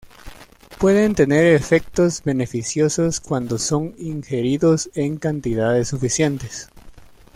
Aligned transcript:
Pueden 0.79 1.13
tener 1.13 1.45
efectos 1.53 2.23
beneficiosos 2.23 3.19
cuando 3.19 3.59
son 3.59 3.93
ingeridos 3.99 4.89
en 4.95 5.17
cantidades 5.17 5.89
suficientes. 5.89 6.69